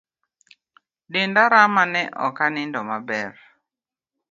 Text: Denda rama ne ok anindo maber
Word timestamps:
Denda 1.11 1.43
rama 1.53 1.83
ne 1.93 2.01
ok 2.25 2.37
anindo 2.45 2.79
maber 2.89 3.33